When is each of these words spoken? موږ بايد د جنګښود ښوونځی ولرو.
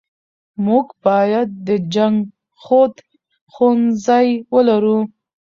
موږ 0.65 0.85
بايد 1.03 1.49
د 1.67 1.69
جنګښود 1.93 2.93
ښوونځی 3.53 4.27
ولرو. 4.53 4.99